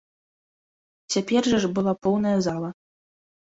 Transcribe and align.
Цяпер 1.17 1.43
жа 1.53 1.57
ж 1.67 1.71
была 1.77 1.93
поўная 2.07 2.35
зала. 2.49 2.69